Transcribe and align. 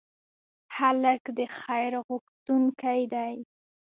هلک 0.75 1.23
د 1.37 1.39
خیر 1.59 1.93
غوښتونکی 2.07 3.01
دی. 3.13 3.35